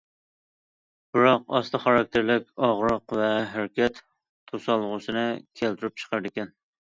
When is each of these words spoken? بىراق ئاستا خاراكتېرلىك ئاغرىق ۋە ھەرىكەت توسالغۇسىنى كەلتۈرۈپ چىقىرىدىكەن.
بىراق 1.17 1.43
ئاستا 1.57 1.81
خاراكتېرلىك 1.83 2.47
ئاغرىق 2.67 3.15
ۋە 3.19 3.29
ھەرىكەت 3.51 4.01
توسالغۇسىنى 4.53 5.27
كەلتۈرۈپ 5.61 6.01
چىقىرىدىكەن. 6.05 6.53